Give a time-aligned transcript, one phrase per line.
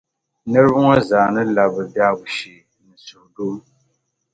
[0.49, 3.55] niriba ŋɔ zaa ni lab’ bɛ biɛhigu shee ni suhudoo.